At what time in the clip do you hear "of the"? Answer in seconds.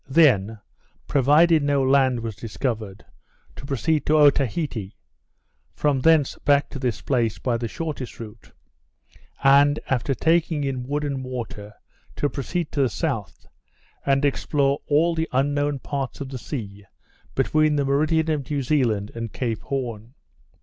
16.19-16.39